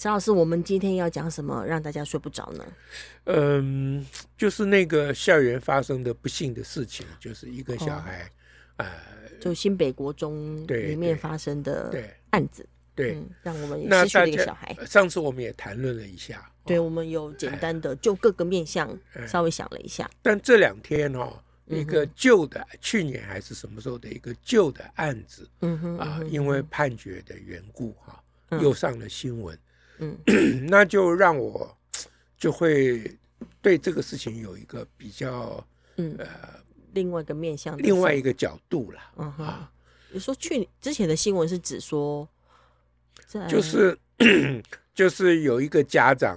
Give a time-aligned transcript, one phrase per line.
[0.00, 2.64] 史老师，我们今天要讲什么让大家睡不着呢？
[3.24, 8.22] 嗯，就是那个校园发生的不幸的事情，就是一个小孩，
[8.78, 8.88] 哦、呃，
[9.38, 11.94] 就新北国中里面发生的
[12.30, 14.74] 案子，对，对嗯、让我们失去了一个小孩。
[14.86, 20.04] 上次我们也谈论了一下，对，我们有简单的就各个面向稍微想了一下。
[20.04, 29.54] 哎、但这两天哦，一个旧的、嗯、去年还是什么时候的一个旧的案子，嗯哼啊、呃，因为判决的缘故哈、啊，又上了新闻。
[30.00, 30.18] 嗯。
[30.26, 31.76] 嗯， 那就让我
[32.36, 33.16] 就会
[33.62, 35.64] 对这个事情有一个比较，
[35.96, 36.14] 嗯。
[36.18, 36.26] 呃，
[36.92, 38.98] 另外一个面向，另外一个角度了。
[39.16, 39.70] 嗯哼，啊、
[40.10, 42.28] 你说去之前的新闻是指说，
[43.48, 43.96] 就是
[44.92, 46.36] 就是有一个家长，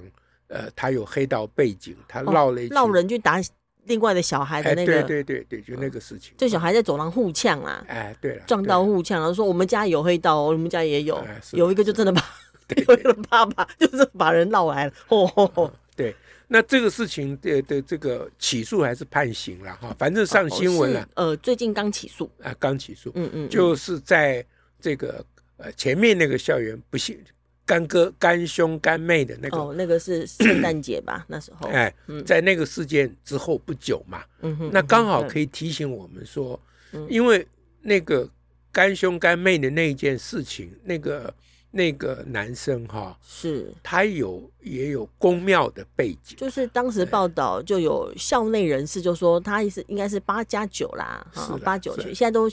[0.49, 3.41] 呃，他有黑道背景，他闹了一闹、哦、人去打
[3.85, 12.23] 另外的小孩的那个，哎、对对对对，就那个事情，这小孩在走廊互呛啦，哎，对了，撞到互呛，然后说我们家有黑道，我们家也有，哎、有一个就真的把。
[12.87, 15.73] 有一个爸爸就是把人闹来了，吼吼吼！
[15.95, 16.15] 对，
[16.47, 21.01] 那这个事情的的这个起诉还是判刑了哈，反正上新闻了。
[21.15, 23.11] 哦、呃，最近刚起诉啊，刚起诉。
[23.15, 24.43] 嗯，嗯嗯，就是在
[24.81, 25.23] 这个
[25.57, 27.19] 呃前面那个校园不幸
[27.65, 31.23] 干哥干兄干妹的那个哦，那个是圣诞节吧？
[31.29, 31.93] 那时候哎，
[32.25, 36.59] 在那个事件之后不久嘛，嗯哼，那刚好可以提醒我们说，
[36.93, 37.45] 嗯、因为
[37.81, 38.27] 那个
[38.71, 41.31] 干兄干妹的那一件事情，那个。
[41.75, 52.47] 那个男生哈，是他有也有公庙的背景，就是当时报道就有校内人士就说他是应该是八加九啦，哈，八九去，现在都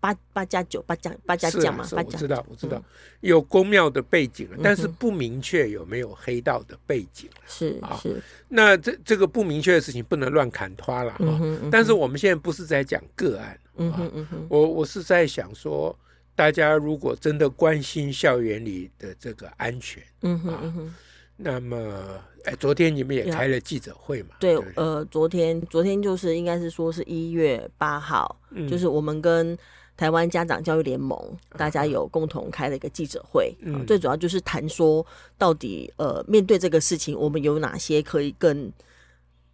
[0.00, 2.82] 八八加九八加八加九嘛，八加，我知道我知道
[3.20, 15.94] 有公庙的背景，但是不明确有没有黑道的背景，是是，那这这个不明确的事情不能乱砍拖了哈，但是我们现在不是在讲个案，嗯哼嗯，我我是在想说。
[16.34, 20.94] 大家如果真的关心校园里的这个安全，嗯哼嗯哼，
[21.36, 24.36] 那么，哎，昨天你们也开了记者会嘛？
[24.40, 28.36] 对，呃，昨天昨天就是应该是说是一月八号，
[28.68, 29.56] 就是我们跟
[29.96, 31.18] 台湾家长教育联盟
[31.56, 35.06] 大家有共同开了一个记者会，嗯最主要就是谈说
[35.36, 38.72] 到底，呃，面对这个事情，我们有哪些可以更。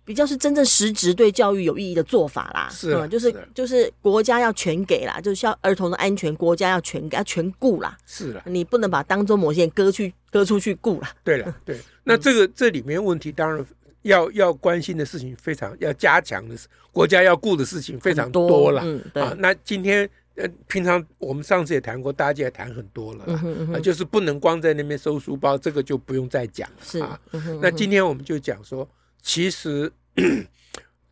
[0.08, 11.12] 比较是真正实质对教育有意义的做法啦，是、啊，嗯，就是就是国家要全给啦，就是像儿童的安全，国家要全给，要全顾啦，是啦，你不能把当中某些人割去割出去顾啦。
[11.22, 13.62] 对了， 对，那这个这里面问题当然
[14.00, 18.80] 要要关心的事情非常要加强的是，国家要顾的事情非常多了，
[19.12, 19.36] 嗯。
[19.36, 27.20] 那今天呃，平常我们上次也谈过，大家也谈很多了啦，嗯就是不能光在那边收书包，这个就不用再讲了，是啊。
[27.60, 28.88] 那今天我们就讲说，
[29.22, 29.92] 其实。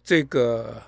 [0.02, 0.80] 这个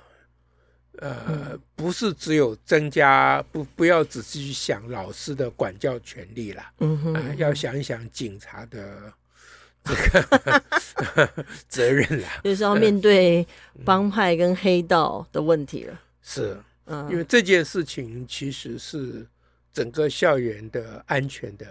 [0.98, 9.12] 呃，不是只有增加，不不要只是去想老师的管教权利啦，嗯哼，呃，要想一想警察的
[9.84, 13.46] 这个 责任啦，就是要面对
[13.84, 16.00] 帮派跟黑道的问题了。
[16.22, 16.56] 是，
[16.86, 19.26] 嗯，因为这件事情其实是
[19.72, 21.66] 整个校园的安全的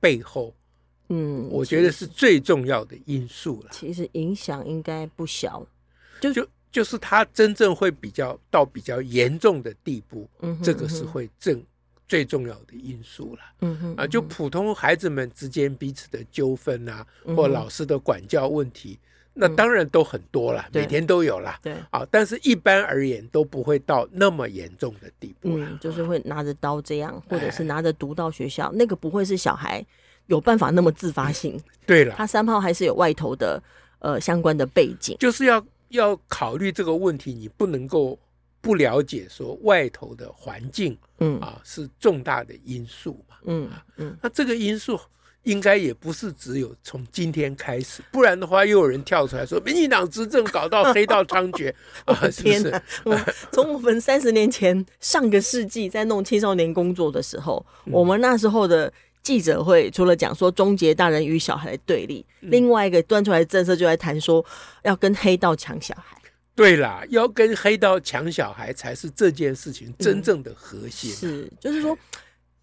[0.00, 0.54] 背后。
[1.08, 3.70] 嗯，我觉得是最重要的因素了。
[3.72, 5.66] 其实影响应该不小，
[6.20, 11.62] 就就就是他真正会比较到比较严重的地步，嗯，这个是会正
[12.06, 13.40] 最重要的因素了。
[13.60, 18.98] 嗯哼，啊，就普通孩子们之间彼此的纠纷啊，或老师的管教问题，
[19.32, 21.58] 那当然都很多了，每天都有了。
[21.62, 25.66] 对啊，但是一般而言都不会到那么严重的地步了。
[25.70, 29.84] 嗯，就是会拿着刀这样，或者是拿着毒到学校，那个不会是小孩。
[30.28, 31.60] 有办法那么自发性？
[31.84, 33.62] 对了，他三炮还是有外头的
[33.98, 38.18] 呃相关的背景，就是要要考虑这个问题，你不能够
[38.60, 45.00] 不了解说外头的环境，嗯啊是重大的因素嘛，嗯嗯，那这个因素
[45.44, 51.72] 应该也不是只有从今天开始，不然的话又有人跳出来说民进党执政搞到黑道猖獗
[52.04, 52.82] 啊，是不是？
[53.50, 58.92] 从我们三十年前上个世纪在弄青少年工作的时候，我们那时候的。
[59.28, 64.42] 记者会除了讲说终结大人与小孩的对立，嗯、另外一个端出来的政策就在谈说
[64.84, 66.16] 要跟黑道抢小孩。
[66.54, 71.20] 对啦，要跟黑道抢小孩才是这件事情真正的核心，啊嗯。
[71.20, 71.94] 是，就是说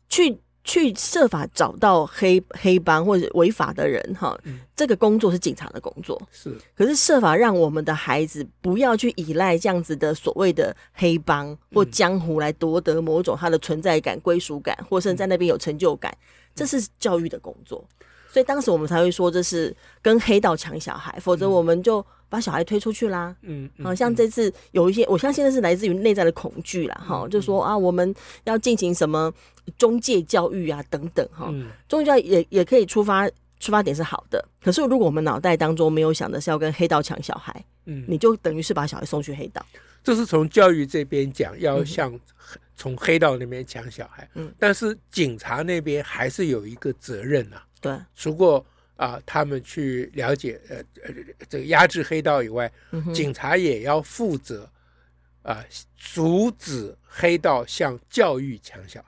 [0.10, 0.36] 去
[0.66, 6.20] 去设法找到黑黑帮或者违法的人哈，嗯、这个工作是警察的工作。
[6.32, 16.12] 是，可是设法让我们的孩子不要去依赖这样子的所谓的黑帮或江湖来夺得某种他的存在感、归属感，或甚至在那边有成就感，
[16.56, 17.88] 这是教育的工作。
[18.28, 23.36] 所以当时我们才会说这是跟黑道抢小孩，否则我们就把小孩推出去啦。
[23.42, 26.96] 嗯，好像这次有一些，我相信那是来自于内在的恐惧啦。
[27.06, 28.14] 哈，就说啊，我们
[28.46, 29.34] 要进行什么？
[29.80, 31.52] 中介教育啊，等等哈，
[31.88, 33.28] 中介教育也也可以出发，
[33.60, 34.48] 出发点是好的。
[34.62, 39.66] 可是如果我们脑袋当中没有想的是要跟黑道抢小孩，嗯，你就等于是把小孩送去黑道。
[40.04, 42.14] 这是从教育这边讲，要向
[42.76, 44.30] 从黑道那边抢小孩。
[44.36, 47.66] 嗯，但是警察那边还是有一个责任啊。
[47.82, 48.64] 对，除过
[48.96, 51.14] 啊，他们去了解呃呃
[51.50, 52.72] 这个压制黑道以外，
[53.14, 54.70] 警察也要负责
[55.44, 55.64] 啊，
[55.96, 59.08] 阻止黑道向教育抢小孩。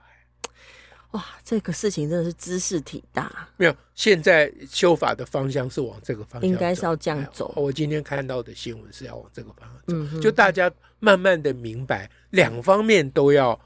[1.12, 3.48] 哇，这个事情真的是知识挺大。
[3.56, 7.50] 没有，现在修法的方向是往这个方向，应该是要这样走。
[7.56, 13.58] 我今天看到的新闻是要往这个方向走，嗯、就大家慢慢的明白，两方面都要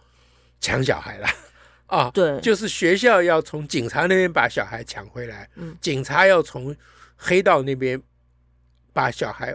[0.60, 1.26] 抢小孩了
[1.96, 2.10] 啊。
[2.12, 6.74] 对，就是学校要从警察那边把小孩抢回来，嗯、警察要从
[7.16, 8.00] 黑道那边
[8.92, 9.54] 把小孩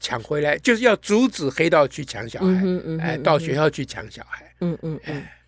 [0.00, 5.40] 抢回来，就是要阻止黑道去抢小孩，嗯嗯嗯、哎，到学校去抢小孩，嗯嗯，嗯，哎。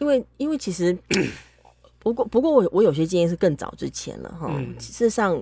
[0.00, 0.96] 因为，因为其实，
[1.98, 4.46] 不过，不过我，我我有些经验是更早之前了哈。
[4.56, 5.38] 嗯、事实上，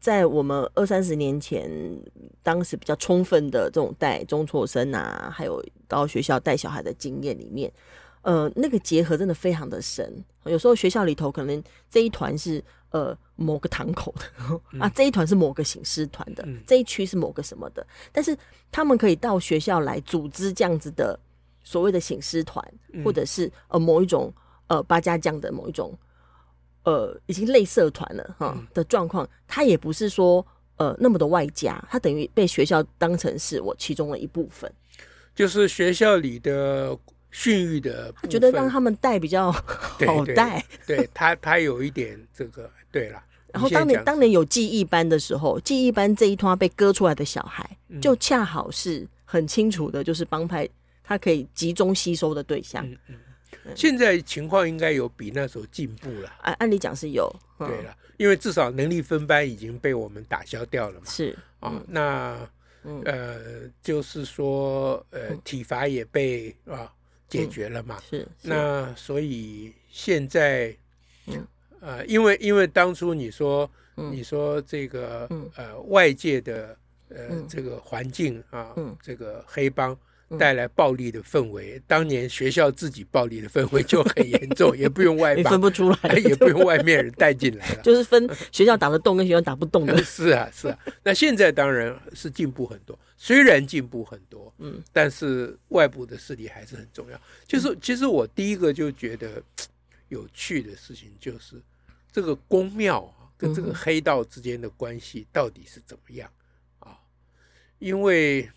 [0.00, 1.70] 在我们二三十年前，
[2.42, 7.72] 当时比较充分的这种带中辍生啊，还有到学校带小孩的经验里面，
[8.22, 10.24] 呃，那个结合真的非常的深。
[10.44, 18.36] 有时候学校里头可能这一团是呃某个堂口的、嗯、 啊，这一团是某个醒狮团的，嗯、这一区是某个什么的，但是
[18.70, 21.18] 他们可以到学校来组织这样子的。
[21.64, 22.60] 所谓的醒狮团，
[23.04, 24.34] 或者是呃某一种
[24.66, 25.96] 呃八家将的某一种
[26.82, 34.68] 呃已经类社团了哈的状况，他也不是说呃那么的外加，他等于被学校当成是我其中的一部分，
[35.36, 36.98] 就是学校里的
[37.32, 43.20] 训育的，觉得让他们带比较好带，对，对他他有一点这个对了。
[43.52, 47.68] 然后当年当年有记忆班的时候，记忆班这一团被割出来的小孩，
[48.00, 50.68] 就恰好是很清楚的，就是帮派。
[51.04, 52.86] 他可以集中吸收的对象。
[52.88, 53.16] 嗯嗯，
[53.74, 56.32] 现在情况应该有比那时候进步了。
[56.42, 57.30] 按按理讲是有。
[57.58, 61.06] 对了，因为至少能力分班已经被我们打消掉了嘛。
[61.06, 62.48] 是啊，那
[63.04, 66.90] 呃，就是说呃，体罚也被啊
[67.40, 68.00] 解决了嘛。
[68.08, 68.26] 是。
[68.42, 70.76] 那所以现在，
[71.80, 76.76] 呃，因为因为当初你说你说这个呃外界的
[77.08, 79.98] 呃这个环境啊，这个黑帮。
[80.38, 90.02] 带来暴力的氛围，当年学校自己暴力的氛围 就很严重，也不用外帮，分不出来， 也不用外面人带进来了， 就是分学校打得动跟学校打不动的。
[90.02, 90.78] 是啊，是啊。
[91.02, 97.20] 那现在当然是进步很多，虽然进步很多，嗯，但是外部的势力还是很重要。
[97.46, 99.42] 就是其实我第一个就觉得
[100.08, 101.60] 有趣的事情，就是
[102.10, 106.30] 这个宫庙跟这个黑道之间的关系到底是怎么样
[106.78, 106.98] 啊？
[107.78, 108.50] 因为。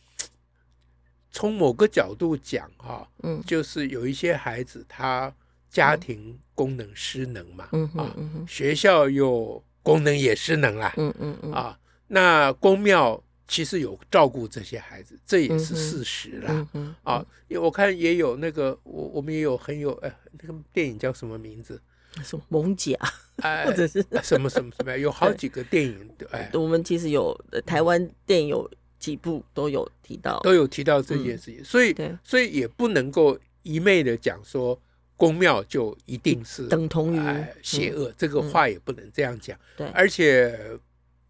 [1.35, 5.29] 从某个角度讲，哈，嗯，就是有一些孩子他
[5.69, 7.85] 家庭功能失能嘛，嗯。
[7.97, 8.15] 啊，
[8.47, 11.51] 学校又功能也失能啦，嗯嗯嗯。
[11.51, 11.77] 啊，
[12.07, 17.25] 那公庙其实有照顾这些孩子，这也是事实啦，嗯啊，
[17.59, 21.81] 我看也有那个，我我们也有很有，哎，那个电影叫什么名字？
[22.23, 22.97] 什么艋舺，
[23.65, 24.97] 或者是什么什么什么？
[24.97, 28.71] 有好几个电影，哎，我们其实有台湾电影有。
[29.05, 34.79] 几部都有提到，都有提到这件事情，所以所以也不能够一昧的讲说
[35.15, 39.55] 宫庙就一定是等同于邪恶，这个话也不能这样讲。
[39.77, 40.57] 对，而且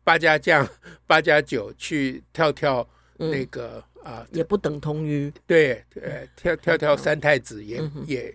[0.06, 0.66] 八家将、
[1.06, 8.34] 八家九去跳跳那个啊，也不等同于对，对，跳跳跳三太子也也。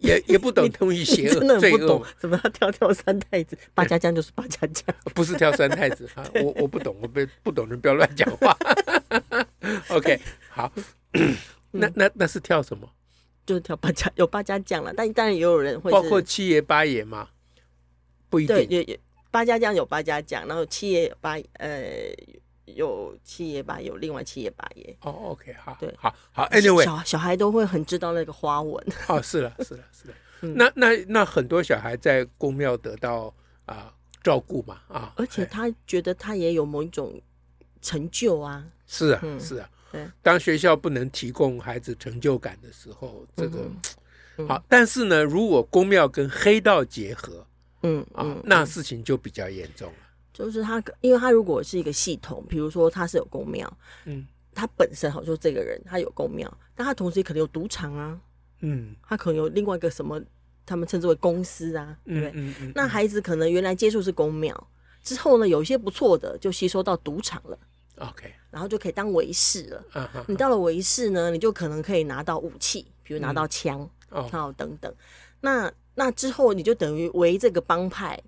[0.00, 3.56] 也也不懂同于邪恶最懂，怎么要跳跳三太子？
[3.74, 6.24] 八家将就是八家将， 不是跳三太子啊！
[6.42, 8.56] 我我不懂，我不不懂人不要乱讲话。
[9.88, 10.72] OK， 好，
[11.72, 12.88] 那那那是跳什么？
[13.44, 17.28] 就是跳八家，有八家将了，但当然也有人会包括七爷八爷吗？
[18.28, 19.00] 不一定，也也
[19.30, 21.68] 八家将有八家将，然后七爷八呃。
[22.74, 24.96] 有七爷八，有另外七爷八爷。
[25.02, 28.84] 哦，OK，好，对，好，好，Anyway，小小孩都会很知道那个花纹。
[29.08, 30.14] 哦，是了，是了，是了。
[30.54, 33.34] 那那那很多小孩在公庙得到
[33.66, 37.20] 啊照顾嘛啊，而且他觉得他也有某一种
[37.82, 38.64] 成就啊。
[38.86, 39.68] 是啊，是啊。
[39.90, 43.68] 对，当学校不能提供孩子成就感的时候，这个
[44.46, 47.44] 好，但是呢，如果公庙跟黑道结合，
[47.82, 49.98] 嗯啊，那事情就比较严重了。
[50.38, 53.70] 就是他，因为他如果是一个系统，比如说他是有公庙，
[54.04, 58.16] 嗯，他本身好说这个人他有公庙，但他同时也可能有赌场啊，
[58.60, 60.22] 嗯，他可能有另外一个什么，
[60.64, 62.30] 他们称之为公司啊，对不对？
[62.34, 62.72] 嗯嗯。
[62.72, 64.68] 那孩子可能原来接触是公庙，
[65.02, 67.58] 之后呢，有一些不错的就吸收到赌场了
[67.96, 69.84] ，OK，然后就可以当维士了。
[70.28, 74.94] 你到了维士呢，你就可能可以拿到武器，比如拿到枪，哦，等等。
[75.40, 78.22] 那那之后你就等于为这个帮派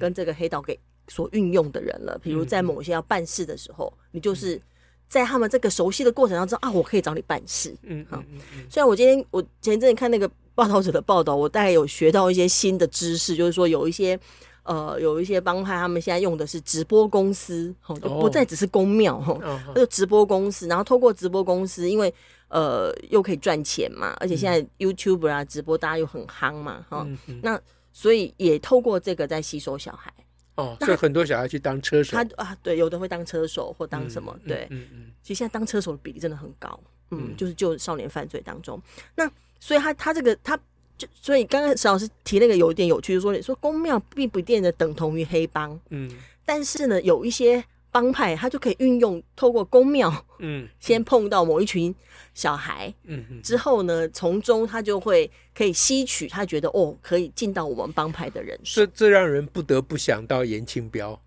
[0.00, 0.76] 跟这个黑道给。
[1.08, 4.60] 所运用的人了，比如在某些要办事的时候，嗯、你就是
[5.06, 7.74] 在他们这个熟悉的过程当中啊，我可以找你办事。
[7.82, 8.22] 嗯，好。
[8.70, 14.18] 虽然我今天我前一阵看那个报道者的报道，我大概有学到一些新的知识，就是说有一些
[14.62, 22.12] 呃有一些帮派，他们现在用的是直播公司，哈，就不再只是公庙哈，那就直播公司，然后透过直播公司，因为
[22.48, 27.06] 呃又可以赚钱嘛，而且现在 YouTuber 啊直播大家又很夯嘛，哈，
[27.42, 27.60] 那
[27.92, 30.12] 所以也透过这个在吸收小孩。
[30.56, 36.78] 哦，所以很多小孩去当车手，他啊，对，有的会当车手或当什么，嗯、对，嗯嗯，其实现在当车手的比例真的很高，
[37.10, 37.36] 嗯，嗯。
[37.36, 38.80] 就是就少年犯罪当中，
[39.16, 40.56] 那所以他他这个他
[40.96, 46.10] 就所以刚刚沈老师提那个有一点有趣，就是说你说公庙并不一定的等同于黑帮，嗯，
[46.44, 47.64] 但是呢，有一些。
[47.94, 51.94] 帮派他就可以运用透过宫庙，嗯，先碰到某一群
[52.34, 58.58] 小孩，嗯嗯，之后呢，从中他就会可以吸取他觉得哦，可以进到我们帮派的人。
[58.64, 58.80] 数。
[58.80, 61.22] 这这让人不得不想到颜清标，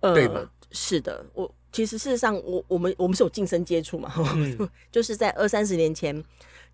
[0.00, 0.46] 呃，对吗？
[0.72, 6.22] 是的，我其实事实上，我我们我们是有近身接触嘛，嗯、 就是在二三十年前，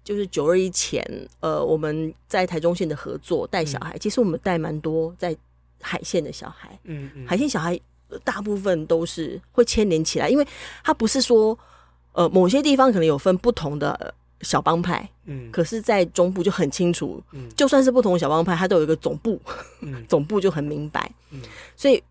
[0.02, 1.00] 就是九二一前，
[1.38, 5.36] 呃，我们在台中县的合作带小孩，嗯、其实我们带蛮多在
[5.80, 7.78] 海线的小孩，嗯嗯，海线小孩。
[8.24, 10.46] 大部分都是会牵连起来，因为
[10.82, 11.58] 他不是说，
[12.12, 19.40] 呃，某些地方可能有分不同的小帮派，嗯，可是，在中部就很清楚，嗯，就算是不同的小帮派，它都有一个总部，
[19.80, 21.40] 嗯， 总部就很明白，嗯，
[21.76, 22.02] 所以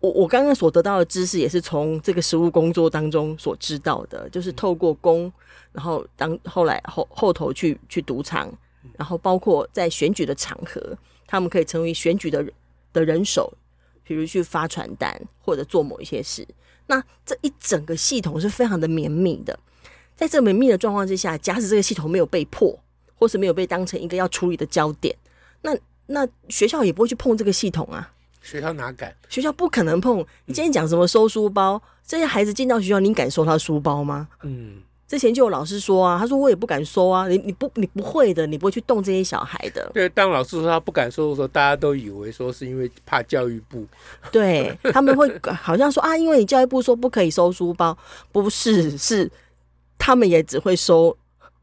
[0.00, 5.32] 我我刚刚所得到的知识也是从这个实务工作当中所知道的，就是透过工，
[5.72, 8.52] 然后当后来后后头去去赌场，
[8.96, 10.96] 然后包括在选举的场合，
[11.26, 12.44] 他们可以成为选举的
[12.92, 13.52] 的人手。
[14.08, 16.48] 比如去发传单或者做某一些事，
[16.86, 19.56] 那这一整个系统是非常的绵密的。
[20.16, 22.76] 在这绵密的状况之下，假使这个系统没有被破，
[23.14, 25.14] 或是没有被当成一个要处理的焦点，
[25.60, 28.10] 那那学校也不会去碰这个系统啊。
[28.40, 29.14] 学校哪敢？
[29.28, 30.24] 学校不可能碰。
[30.46, 34.26] 你今天讲什么收书包，嗯、这些孩子进到学校，你敢收他书包吗？
[34.42, 34.80] 嗯。
[35.08, 39.90] 之前就有老师说啊，他说我也不敢收啊，你你不你不会的，你不会去动这些小孩的。
[39.94, 43.86] 对，当老师说他不敢收的时候，大家都以为说是因为怕教育部。
[44.30, 45.26] 对，他们会
[45.62, 47.96] 好像说啊，因为你教育部说不可以收书包，
[48.30, 49.30] 不是，是
[49.96, 51.16] 他们也只会收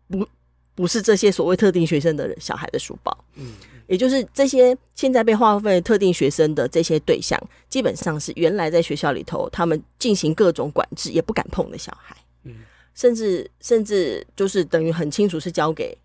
[0.08, 0.28] 不
[0.74, 3.16] 不是这些所谓特定学生的小孩的书包。
[3.36, 3.54] 嗯，
[3.86, 12.18] 也就是这些现在被划分为特定学生的这些对象，基本上是原来在学校里头他们进行各种管制也不敢碰的小孩。
[12.42, 12.56] 嗯。
[12.96, 15.96] 甚至甚至就是等于很清楚是交给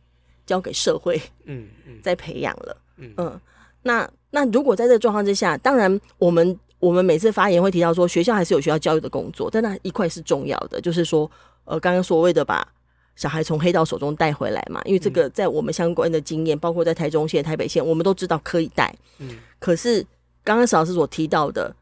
[0.44, 3.40] 交给社会，嗯嗯， 在培养了，嗯嗯。
[3.82, 11.30] 那那如果在这个状况之下，当然我们我们每次发言会提到说，学校还是有学校教育的工作，但那一块是重要的，就是说，
[11.64, 12.66] 呃，刚刚所谓的把
[13.16, 19.38] 小孩从黑道手中带回来嘛，因为这个在我们相关的经验，包括在台中县、台北县，我们都知道可以带，嗯。
[19.59, 20.04] 可是
[20.42, 21.75] 刚刚石老师所提到的。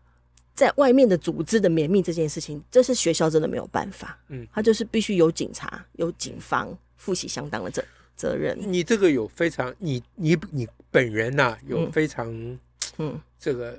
[0.58, 4.18] 在外面的组织的绵密这件事情，这是学校真的没有办法。
[4.26, 7.84] 嗯，他就是必须有警察、有警方负起相当的责
[8.16, 8.58] 责任。
[8.60, 12.26] 你这个有非常，你你你本人呐、啊，有非常
[12.96, 13.78] 嗯这个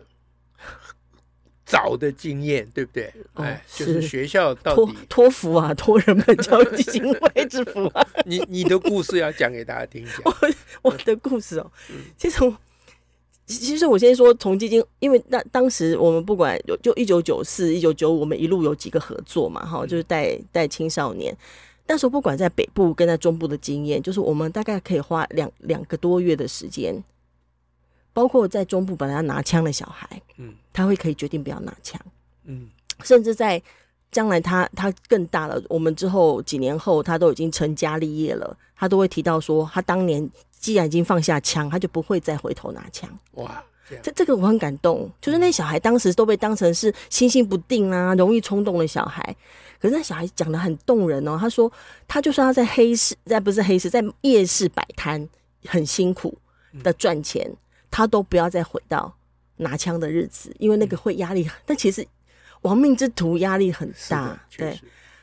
[1.65, 3.13] 早的经验，对不对？
[3.33, 8.07] 哎，就是学校到底托福啊， 托人们教育基金会之福啊。
[8.25, 10.21] 你你的故事要讲给大家听讲。
[10.23, 11.69] 我我的故事哦，
[12.17, 12.57] 其实我。
[13.49, 21.35] 其实我先说从基金，因为那当时我们不管有就一九九四、一九九五，我们一路有几个合作嘛，哈，就是带带青少年。
[21.87, 27.03] 那时候不管在北部跟在中部的经验，就是我们大概可以花两两个多月的时间，
[28.13, 31.99] 包括在中部本来要拿枪的小孩，嗯，他会可以决定不要拿枪，
[32.45, 32.69] 嗯，
[33.03, 33.59] 甚至在
[34.11, 40.29] 将来他他更大了，我们之后几年后他都已经成家立业了，他都会提到说他当年。
[40.59, 43.09] 既然已经放下枪，他就不会再回头拿枪。
[43.35, 43.63] 哇，
[44.03, 45.09] 这这个我很感动。
[45.21, 49.35] 就是那小孩当时都被当成是心性不定啊、容易冲动的小孩。
[49.79, 51.37] 可是那小孩讲得很动人哦。
[51.39, 51.71] 他说，
[52.07, 55.27] 他就算他在黑市，在不是黑市，在夜市摆摊
[55.65, 56.37] 很辛苦
[56.83, 57.57] 的赚钱，嗯、
[57.89, 59.15] 他都不要再回到
[59.55, 61.45] 拿枪的日子，因为那个会压力。
[61.45, 62.05] 嗯、但其实
[62.63, 64.77] 亡命之徒压力很大，对。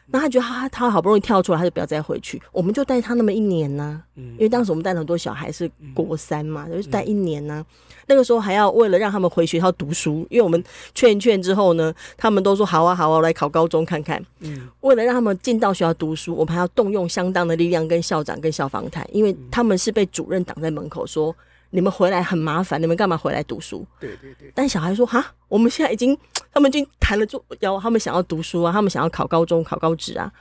[0.09, 2.41] 那他觉得他他好不容易跳出来，他就不要再回去。
[2.53, 7.67] 我们就带他那么一年呢、啊，因为当时我们带了很多小孩是国三嘛，就是带一年呢、啊。
[8.07, 10.63] 那个时候还要为了让他们回学校读书，因为我们
[10.95, 14.25] 劝一劝之后呢，他们都说好啊好啊，来考高中看看。
[14.41, 21.35] 嗯，为了让他们进到学校读书，我们还要动用相当的力量跟校长跟校方谈，因为他们是被主任挡在门口说。
[21.77, 23.87] 你们回来很麻烦，你们干嘛回来读书？
[24.01, 24.51] 对对对。
[24.55, 26.17] 但小孩说：“哈，我们现在已经，
[26.51, 30.33] 他们已经谈了，就要他们想要读书啊，他们想要考高中、考高职啊，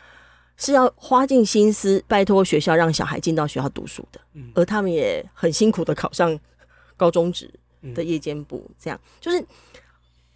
[0.56, 4.22] 是要花尽心思拜托学校让小孩进到学校读书的。
[4.32, 6.40] 嗯，而他们也很辛苦的考上
[6.96, 7.54] 高中职
[7.94, 9.46] 的夜间部，这样就是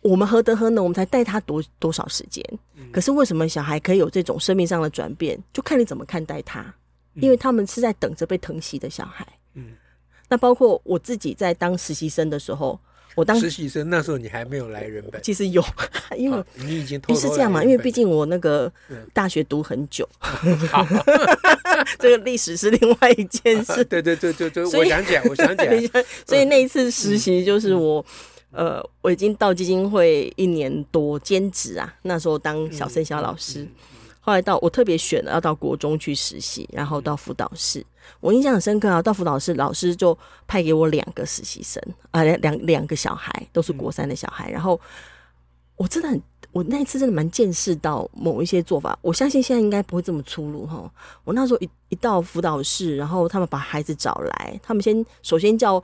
[0.01, 2.44] 我们何德何能，我们才带他多多少时间？
[2.91, 5.41] 可是为什么小孩可以有这种生命上的转变？
[5.53, 6.75] 就看你怎么看待他，
[7.13, 9.25] 因为他们是在等着被疼惜的小孩。
[9.53, 9.72] 嗯。”
[10.29, 12.79] 那包括我自己在当实习生的时候，
[13.15, 15.63] 我当实习生那时候你还没有来人本，其实有，
[16.15, 18.71] 因为你已经偷偷是这样嘛，因为毕竟我那个
[19.13, 20.07] 大学读很久
[22.00, 23.83] 这个历史是另外一件事。
[23.86, 25.67] 对对对对对，我想讲，我想讲，
[26.25, 28.05] 所以那一次实习就是我，
[28.51, 33.67] 呃，我已经到基金会一年多兼职啊，那时候当小生小老师。
[34.29, 37.83] 后来到我特别选了要到国中去实习，然后到辅导室，
[38.19, 39.01] 我印象很深刻啊。
[39.01, 41.81] 到辅导室，老师就派给我两个实习生
[42.12, 44.51] 啊，两两两个小孩都是国三的小孩。
[44.51, 44.79] 然后
[45.77, 46.21] 我真的很，
[46.51, 48.95] 我那一次真的蛮见识到某一些做法。
[49.01, 50.88] 我相信现在应该不会这么粗鲁哈。
[51.24, 55.83] 我那时候一一到辅导室，然后他们把孩子找来，他们先首先叫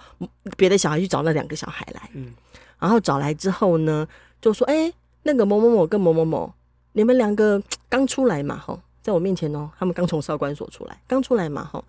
[0.55, 2.31] 别的小孩去找那两个小孩来，嗯，
[2.77, 4.07] 然后找来之后呢，
[4.39, 6.53] 就说：“哎，那个某某某跟某某某。”
[6.95, 11.83] 你们两个 刚出来嘛，吼，在我面前哦，他们刚从少管所出来，刚出来嘛，吼。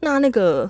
[0.00, 0.68] 那那个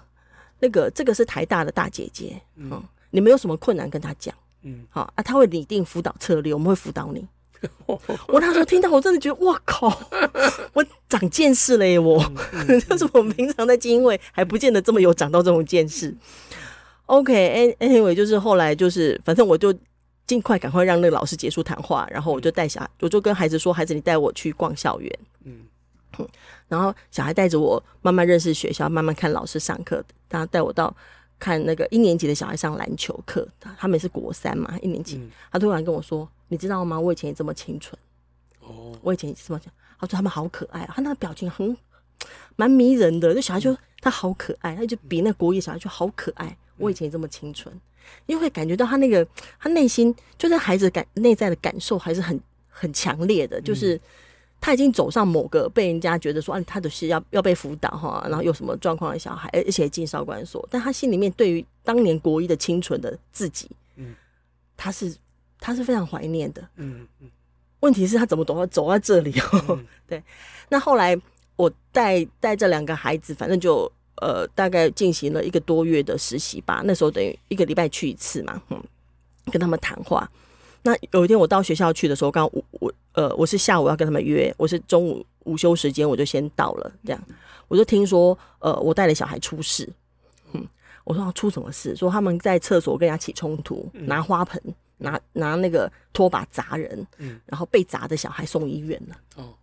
[0.60, 7.26] 那个这个是台大的大姐姐，嗯，你们有什么困难跟她讲，嗯，好啊，他会拟定辅导策略，我们会辅导你。
[7.86, 9.88] 我那时候听到，我真的觉得，哇靠，
[10.74, 12.22] 我长见识了耶，我，
[12.88, 16.14] 就是我们平常在基金会还不见得这么有长到这种见识。
[17.06, 19.74] OK，Anyway，就是后来就是，反正我就。
[20.28, 25.66] 尽快赶快让那个老师结束谈话，然后我就带小孩，我就跟孩子说：“孩子，你带我去逛校园。”嗯，
[26.68, 30.04] 然后小孩带着我慢慢认识学校，慢慢看老师上课。
[30.28, 30.94] 他带我到
[31.38, 35.16] 看那个一年级的小孩上篮球课，他们是国三嘛，一年级。
[35.16, 37.00] 嗯、他突然跟我说：“你知道吗？
[37.00, 37.98] 我以前也这么清纯。”
[38.60, 39.72] 哦，我以前也这么讲。
[39.98, 41.74] 他说他们好可爱，他那个表情很
[42.56, 43.32] 蛮迷人的。
[43.32, 46.54] 那小孩就、嗯、他好可爱，他就比那国一小孩就好可爱。
[46.76, 47.74] 我以前也这么清纯。
[48.26, 49.26] 因为会感觉到他那个，
[49.58, 54.00] 他内心就是孩子感内在的感受还是很很强烈的，就是
[54.60, 64.14] 他已经走上某个被人家觉得说啊，他的是要要被辅导哈，然后有什么状况的小孩，而且进少管所，但他心里面对于当年国一的清纯的自己，嗯，
[64.76, 65.14] 他是
[65.58, 67.30] 他是非常怀念的，嗯嗯。
[67.80, 69.64] 问题是，他怎么走到走到这里哦？
[69.70, 70.22] 嗯、 对，
[70.68, 71.16] 那后来
[71.56, 73.90] 我带带这两个孩子，反正就。
[74.20, 76.82] 呃，大概进行了一个多月的实习吧。
[76.84, 78.82] 那时候等于一个礼拜去一次嘛，嗯，
[79.52, 80.30] 跟他们谈话。
[80.82, 86.92] 那有一天我到学校去的时候，刚刚我我呃，我是下午要跟他们约，我是中午午休时间我就先到了。
[87.04, 87.20] 这样，
[87.66, 89.88] 我就听说，呃，我带了小孩出事。
[90.52, 90.66] 嗯，
[91.04, 91.96] 我说出什么事？
[91.96, 94.62] 说他们在厕所跟人家起冲突，拿花盆，
[94.98, 99.16] 拿拿那个拖把砸人，嗯，然后被砸的小孩送医院了。
[99.36, 99.54] 哦。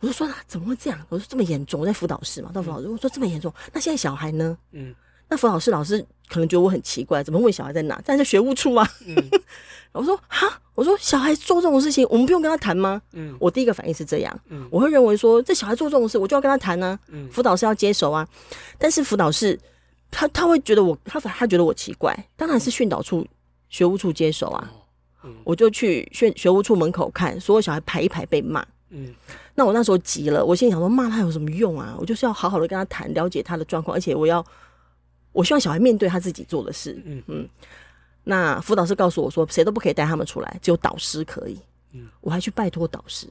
[0.00, 0.98] 我就说啊，怎么会这样？
[1.08, 4.56] 我说这么严重，我在辅导室嘛，到辅导室，我说这么严重，那现在小孩呢？
[4.72, 4.94] 嗯，
[5.28, 8.00] 那辅导室老师可能觉得我很奇怪，怎么问小孩在哪？
[8.02, 8.86] 在在学务处啊。
[9.06, 9.16] 嗯，
[9.92, 13.00] 我说哈，我说小孩做这种事情，我们不用跟他谈吗？
[13.12, 16.98] 嗯，我第一个反应是这样，嗯，我会认为说这小孩做这种事，我就要跟他谈呢。
[17.08, 18.28] 嗯，辅导室要接手啊。
[18.78, 19.58] 但是辅导室
[20.10, 23.26] 他他会觉得我，他他觉得我奇怪，当然是训导处、
[23.70, 24.70] 学务处接手啊。
[25.24, 28.64] 嗯，我就去学学务处门口看，所有小孩排一排被骂。
[28.90, 29.14] 嗯。
[29.56, 31.96] 那我那时候急了，我心里想说，骂他有什么用啊？
[31.98, 34.44] 我就是要好好的跟他谈，了解他的状况，而且我要，
[35.32, 36.96] 我希望小孩面对他自己做的事。
[37.06, 37.48] 嗯嗯。
[38.22, 41.58] 那辅导师告诉我说，谁都不可以带他们出来，只有导师可以。
[41.92, 42.06] 嗯。
[42.20, 43.26] 我还去拜托导师。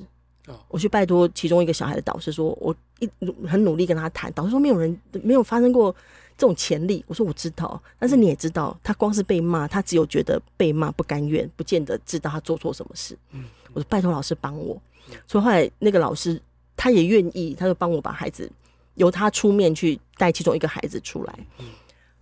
[0.48, 0.60] 哦。
[0.68, 3.10] 我去拜托其中一个小孩的导师，说我一
[3.48, 4.34] 很努力跟他谈。
[4.34, 5.96] 导师说，没有人没有发生过
[6.38, 7.04] 这种潜力。
[7.08, 13.18] 我说我知道，但是你也知道，他光是被骂，他只有觉得被骂不甘愿，不见得知道他做错什么事。
[13.32, 13.46] 嗯。
[13.74, 14.82] 我说拜托老师帮我。
[15.28, 16.42] 所以后来那个老师
[16.76, 18.50] 他也愿意，他就帮我把孩子
[18.96, 21.40] 由他出面去带其中一个孩子出来，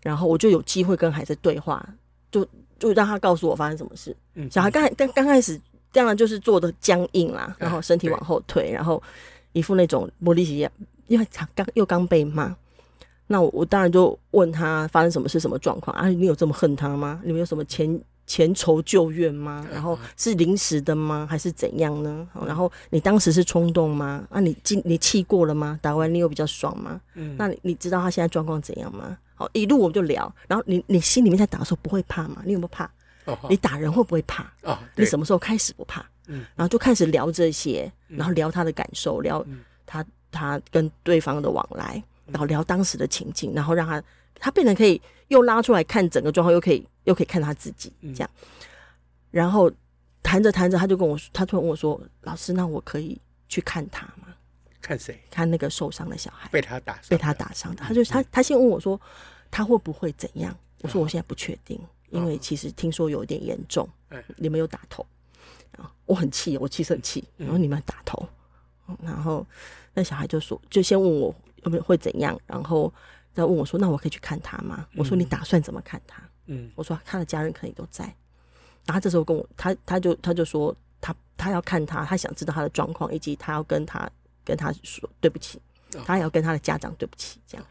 [0.01, 1.87] 然后我就有机会跟孩子对话，
[2.31, 2.45] 就
[2.77, 4.15] 就让他告诉我发生什么事。
[4.51, 5.59] 小孩刚刚刚开始
[5.91, 9.01] 当然就是做的僵硬啦，然后身体往后退，然后
[9.53, 10.67] 一副那种玻璃心，
[11.07, 12.53] 因为他刚又刚被骂，
[13.27, 16.07] 那我我当然就问他发生什么是，什么状况啊？
[16.09, 17.21] 你有这么恨他吗？
[17.23, 19.67] 你们有什么前前仇旧怨吗？
[19.71, 21.27] 然后是临时的吗？
[21.29, 22.27] 还是怎样呢？
[22.45, 24.25] 然后你当时是冲动吗？
[24.29, 25.79] 啊，你气你气过了吗？
[25.81, 26.99] 打完你有比较爽吗？
[27.15, 29.17] 嗯，那你你知道他现在状况怎样吗？
[29.35, 32.41] 好，一路我们就聊，然后你你心里面在打的时候不会怕吗？
[32.45, 32.89] 你有没有怕？
[33.25, 34.43] 哦，你打人会不会怕？
[34.63, 36.05] 哦，你什么时候开始不怕？
[36.27, 39.45] 嗯，然后就开始聊这些，然后聊他的感受，聊
[39.85, 42.01] 他他跟对方的往来，
[42.33, 44.03] 然后聊当时的情境，然后让他
[44.35, 46.85] 他变得可以又拉出来看整个状况，又可以。
[47.05, 48.29] 又可以看他自己这样，
[49.29, 49.69] 然后
[50.21, 53.19] 谈着谈着，他就跟我说，他突然问我说：“老师，那我可以
[53.49, 54.33] 去看他吗？
[54.79, 55.21] 看谁？
[55.29, 57.83] 看那个受伤的小孩，被他打，被他打伤的。
[57.83, 58.97] 他就他他先问我说，
[59.51, 60.57] 他会不会怎样？
[60.79, 61.77] 我说我现在不确定，
[62.09, 63.85] 因为其实听说有点严重。
[64.37, 65.05] 你们有打头
[65.77, 65.91] 啊？
[66.05, 67.21] 我很气，我气生气。
[67.35, 68.25] 然后你们打头，
[69.01, 69.45] 然后
[69.93, 72.93] 那小孩就说，就先问我有没有会怎样，然后
[73.33, 74.85] 再问我说，那我可以去看他吗？
[74.95, 76.21] 我说你打算怎么看他？
[76.47, 78.03] 嗯，我说他的家人可能都在，
[78.85, 84.09] 然后他这时候跟我，他他就他就说他他要看他，他想知道他的状况，以及他要跟他
[84.43, 85.57] 跟他说对不起，
[86.05, 87.65] 他也要跟他的家长对不起，这样，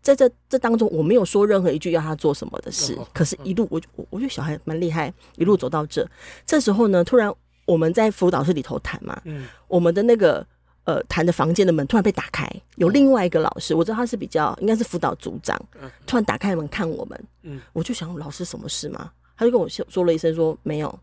[0.00, 6.08] 在这这当中我没有说任何一句要他做什么的事，可是一路我我我觉得小孩蛮厉害，一路走到这，
[6.46, 7.30] 这时候呢，突然
[7.66, 10.46] 我们在辅导室里头谈嘛，嗯，我们的那个。
[10.84, 15.58] 呃，谈的房间的门突然被打开，有另外一个老师，我知道他是比较应该是辅导组长，
[16.06, 19.10] 突然打开门看我们，嗯，我就想老师什么事吗？
[19.34, 20.98] 他就跟我说了一声说没有，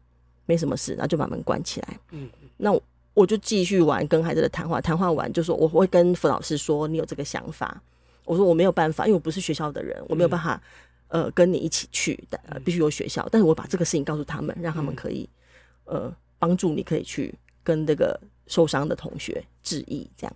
[0.46, 2.72] 没什么事，然后就把门关起来，嗯，那
[3.16, 7.82] 我就继续玩跟孩子的谈话，谈话完就说我会跟辅导师说你有这个想法，
[8.26, 10.62] 我说我没有办法，因为我不是学校的人，我没有办法
[11.08, 15.28] 呃跟你一起去，呃必须有学校，但是我把这个事情告诉他们，让他们可以
[15.86, 18.20] 呃帮助你可以去跟这个。
[18.52, 20.36] 受伤的同学致意，这样，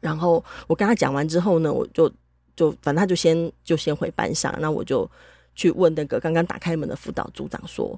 [0.00, 2.10] 然后我跟他讲完之后呢，我就
[2.56, 5.08] 就反正他就先就先回班上，那我就
[5.54, 7.96] 去问那个刚刚打开门的辅导组长说：“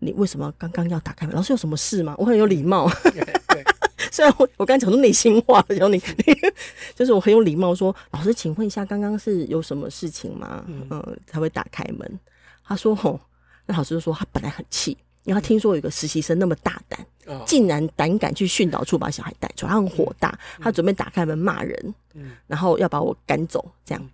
[0.00, 1.34] 你为什么刚刚要打开门？
[1.34, 2.86] 老师有什么事吗？”我很有礼貌，
[4.12, 5.98] 虽然我我刚才讲的内心话，然后你
[6.94, 12.20] 就是我很有礼貌说：“老师，请问一下，刚刚是有什么事情吗？”嗯，才会打开门。
[12.64, 13.18] 他说：“吼，
[13.64, 17.06] 那老师就说他本来很气。”因为他听说有个实习生那么大胆，
[17.44, 21.94] 竟然胆敢去训导处把小孩带走，他很火大，他准备打开门骂人，
[22.46, 24.10] 然后要把我赶走，这样。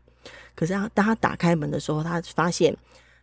[0.57, 2.77] 可是他当他打开门的时候，他发现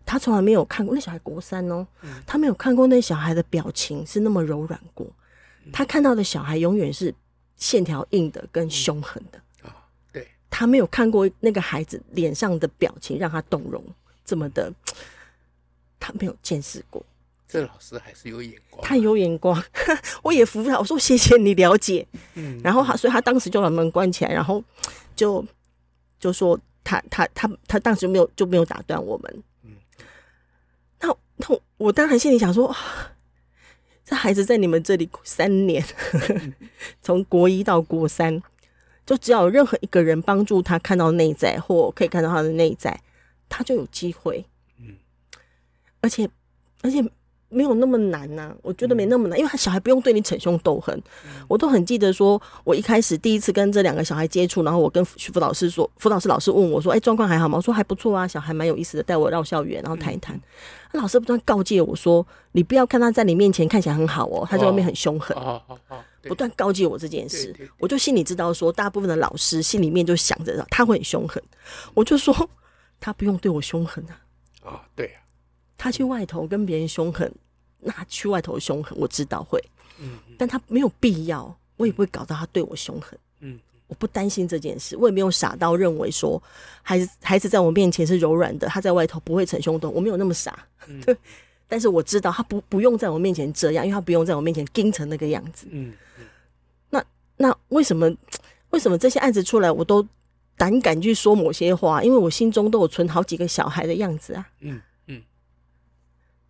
[0.05, 1.85] 他从来没有看过那小孩国三哦，
[2.25, 5.05] 他没有看过那小孩的表情是那么柔软过，
[5.73, 7.13] 他看到的小孩永远是
[7.57, 9.41] 线条硬的跟凶狠的，
[10.13, 13.83] 对，他没有看过那个孩子脸上的表情让他动容
[14.23, 14.73] 这么的，
[15.99, 17.05] 他没有见识过。
[17.51, 19.61] 这老师还是有眼光，他有眼光，
[20.23, 20.79] 我也服他。
[20.79, 24.63] 我说谢谢你了解，嗯，然后他，所以他当时就把门关起来，然后
[25.17, 25.45] 就
[26.17, 29.71] 就说他他他他当时就没有就没有打断我们，嗯，
[31.01, 32.73] 那那我当然心里想说，
[34.05, 35.83] 这孩子在你们这里三年，
[37.03, 38.41] 从国一到国三，
[39.05, 42.97] 就只要有任何一个人帮助他看到内在或可以看到他的内在，
[43.49, 44.45] 他就有机会，
[44.79, 44.95] 嗯，
[45.99, 46.29] 而且
[46.81, 47.03] 而且。
[47.51, 50.99] 没有那么难呐、啊，我觉得没那么难，因为他小孩不用对你逞凶斗狠。
[51.47, 60.39] 我都很记得，说我一开始第一次跟这两个小孩接触，然后我跟辅导师说，辅导师老师问我说：“哎，状况还好吗？”我说：“还不错啊，小孩蛮有意思的，带我绕校园，然后谈一谈。”
[60.93, 65.35] 老师不断告诫我说：“你不要看他在你面前看起来很好哦，他在外面很凶狠。”
[66.23, 71.41] 不断告诫我这件事，我就心里知道说，大部分的老师心里面就想着他会很凶狠，
[71.95, 72.49] 我就说
[72.99, 74.13] 他不用对我凶狠啊。
[74.63, 75.11] 啊，对。
[75.81, 77.33] 他去外头跟别人凶狠，
[77.79, 79.59] 那去外头凶狠，我知道会，
[79.99, 86.39] 嗯，但他没有必要，我也不会搞到他对我凶狠，嗯，我不担心这件事，我也没有傻到认为说
[86.83, 90.67] 孩子孩子在我面前是柔软的，他在外头不会逞凶斗，我没有那么傻，
[91.03, 91.17] 对，
[91.67, 95.93] 但是我知道他不不用在我面前这样，因为他不用在我面前盯成那个样子，嗯，
[96.91, 97.03] 那
[97.37, 98.07] 那为什么
[98.69, 100.07] 为什么这些案子出来，我都
[100.55, 102.03] 胆敢去说某些话？
[102.03, 104.79] 因为我心中都有存好几个小孩的样子啊，嗯。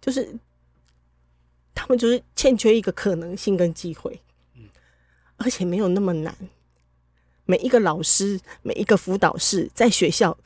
[0.02, 0.36] 就是
[1.74, 4.20] 他们就是欠缺一个可能性跟机会，
[4.56, 4.64] 嗯
[5.38, 6.36] 而且没有那么难。
[7.46, 10.38] 每一个老师，每一个辅导室，在学校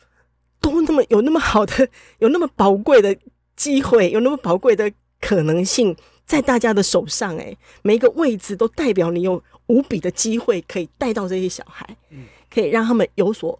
[0.59, 1.87] 都那么有那么好的，
[2.19, 3.15] 有那么宝贵的
[3.55, 4.91] 机会，有那么宝贵的
[5.21, 7.37] 可能性在大家的手上。
[7.37, 13.59] 哎，每一个位置都代表你有无比的机会，可以带到这些小孩，嗯可以让他们有所，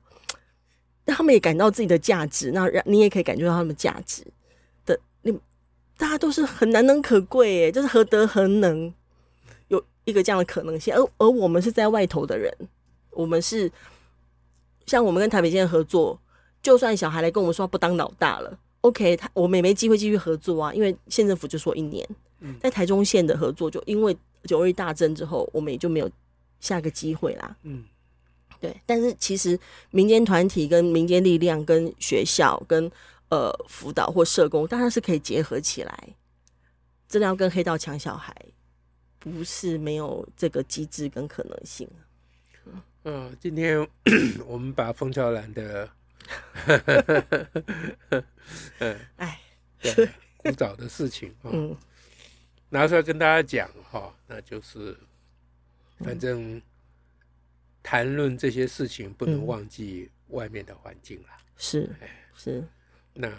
[1.04, 4.26] 让他们也感到自己的价值，那让你也可以感觉到他们的价值。
[5.98, 8.94] 大家都是很难能可贵，哎，就是何德何能，
[9.70, 10.94] 有一个这样的可能性。
[10.94, 12.54] 而而我们是在外头的人，
[13.12, 13.72] 我们是
[14.86, 16.20] 像我们跟台北县合作，
[16.62, 22.08] 就算小孩来跟我们说不当老大了，OK，他我们也没机会继续合作啊，因为县政府就说一年。
[22.42, 26.10] 嗯，在台中县的合作，就因为九二一大震之后，我们也就没有
[26.60, 27.56] 下个机会啦。
[27.64, 27.86] 嗯，
[28.60, 28.76] 对。
[28.86, 29.58] 但是其实
[29.92, 32.92] 民间团体跟民间力量、跟学校、跟
[33.36, 36.10] 呃辅导或社工，当然是可以结合起来。
[37.08, 38.34] 真的要跟黑道抢小孩，
[39.20, 41.88] 不是没有这个机制跟可能性。
[42.66, 43.88] 嗯，嗯，今天
[44.48, 45.90] 我们把冯乔兰的。
[48.80, 49.40] 嗯，哎，
[49.80, 51.78] 对，古早的事情 哦，嗯，
[52.70, 54.98] 拿出来跟大家讲哈，那就是，
[56.00, 56.60] 反正
[57.84, 61.88] 谈论这些事情不能忘记外面的环境了，是，
[62.36, 62.68] 是，
[63.16, 63.32] 那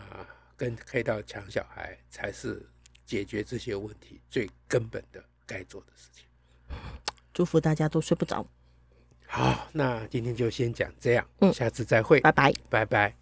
[0.57, 2.67] 跟黑道抢小孩才是
[3.05, 6.25] 解决这些问题最根本的该做的事情。
[7.33, 8.45] 祝福大家都睡不着。
[9.27, 13.15] 好，那今天就先讲这样，嗯，下次再会，拜拜，拜拜。